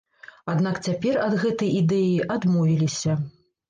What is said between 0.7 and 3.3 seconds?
цяпер ад гэтай ідэі адмовіліся.